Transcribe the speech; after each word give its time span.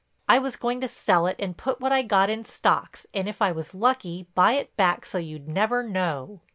I 0.27 0.39
was 0.39 0.55
going 0.55 0.81
to 0.81 0.87
sell 0.87 1.27
it 1.27 1.35
and 1.37 1.55
put 1.55 1.79
what 1.79 1.91
I 1.91 2.01
got 2.01 2.31
in 2.31 2.43
stocks 2.43 3.05
and 3.13 3.29
if 3.29 3.39
I 3.39 3.51
was 3.51 3.75
lucky 3.75 4.25
buy 4.33 4.53
it 4.53 4.75
back 4.75 5.05
so 5.05 5.19
you'd 5.19 5.47
never 5.47 5.83
know. 5.83 6.41